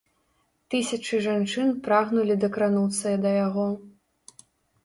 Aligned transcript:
Тысячы 0.73 1.19
жанчын 1.25 1.69
прагнулі 1.87 2.39
дакрануцца 2.47 3.09
да 3.27 3.35
яго. 3.45 3.67